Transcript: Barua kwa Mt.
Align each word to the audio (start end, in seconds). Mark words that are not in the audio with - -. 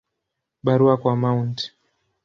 Barua 0.63 0.97
kwa 0.97 1.15
Mt. 1.15 1.71